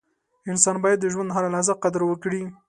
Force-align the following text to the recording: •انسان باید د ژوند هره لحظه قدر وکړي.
•انسان 0.51 0.75
باید 0.83 0.99
د 1.01 1.05
ژوند 1.13 1.29
هره 1.35 1.49
لحظه 1.55 1.73
قدر 1.83 2.01
وکړي. 2.05 2.41